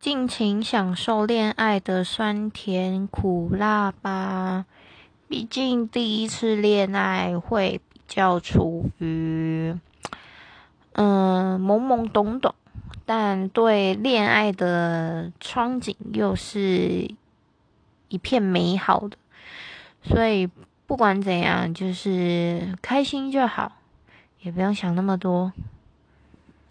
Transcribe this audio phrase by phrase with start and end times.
[0.00, 4.64] 尽情享受恋爱的酸甜苦辣吧
[5.28, 9.78] 毕竟第一次恋爱会比较处于
[10.94, 12.54] 嗯懵懵懂懂
[13.04, 17.14] 但对恋爱的憧憬又是
[18.08, 19.18] 一片美好的
[20.02, 20.48] 所以
[20.86, 23.72] 不管怎样就是开心就好
[24.40, 25.52] 也不用想那么多。